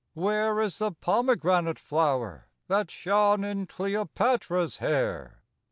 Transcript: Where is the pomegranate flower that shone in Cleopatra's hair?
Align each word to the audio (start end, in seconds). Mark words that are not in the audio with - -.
Where 0.15 0.59
is 0.59 0.79
the 0.79 0.91
pomegranate 0.91 1.77
flower 1.77 2.47
that 2.65 2.89
shone 2.89 3.43
in 3.43 3.67
Cleopatra's 3.67 4.77
hair? 4.77 5.43